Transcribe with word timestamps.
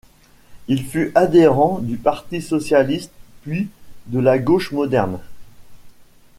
Il 0.67 0.83
fut 0.83 1.11
adhérent 1.13 1.77
du 1.77 1.95
Parti 1.95 2.41
socialiste, 2.41 3.11
puis 3.43 3.69
de 4.07 4.17
La 4.17 4.39
Gauche 4.39 4.71
moderne. 4.71 5.19